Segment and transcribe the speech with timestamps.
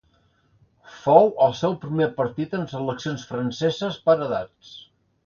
[1.01, 4.73] Fou el seu primer partit amb seleccions franceses per edats.